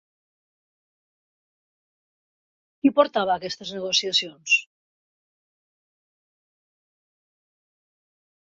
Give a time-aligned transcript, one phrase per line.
[2.79, 4.57] Qui portava aquestes negociacions?